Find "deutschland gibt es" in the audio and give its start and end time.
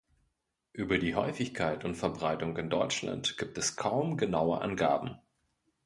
2.71-3.75